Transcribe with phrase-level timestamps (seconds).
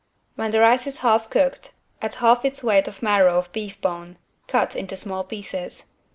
[0.33, 4.17] When the rice is half cooked add half its weight of marrow of beef bone,
[4.47, 5.91] cut into small pieces.